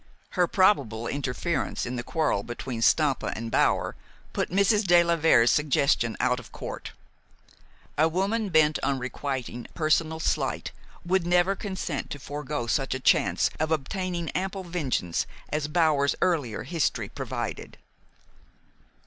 [0.31, 3.95] Her probable interference in the quarrel between Stampa and Bower
[4.33, 4.83] put Mrs.
[4.85, 6.93] de la Vere's suggestion out of court.
[7.99, 10.71] A woman bent on requiting a personal slight
[11.05, 16.63] would never consent to forego such a chance of obtaining ample vengeance as Bower's earlier
[16.63, 17.77] history provided.